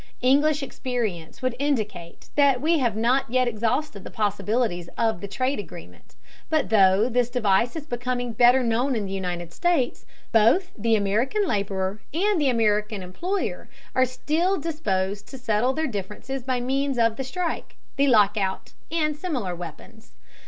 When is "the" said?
4.03-4.09, 5.21-5.27, 9.05-9.11, 10.75-10.95, 12.41-12.49, 17.15-17.23, 17.95-18.07